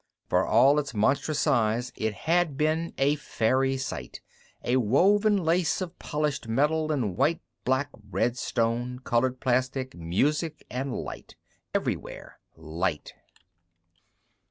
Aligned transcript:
For 0.29 0.43
all 0.47 0.79
its 0.79 0.95
monstrous 0.95 1.41
size, 1.41 1.93
it 1.95 2.15
had 2.15 2.57
been 2.57 2.91
a 2.97 3.17
fairy 3.17 3.77
sight, 3.77 4.19
a 4.63 4.77
woven 4.77 5.37
lace 5.37 5.79
of 5.79 5.99
polished 5.99 6.47
metal 6.47 6.91
and 6.91 7.15
white, 7.15 7.39
black, 7.65 7.89
red 8.09 8.35
stone, 8.35 8.97
colored 9.03 9.39
plastic, 9.39 9.93
music 9.93 10.65
and 10.71 10.91
light 10.91 11.35
everywhere 11.75 12.39
light. 12.55 13.13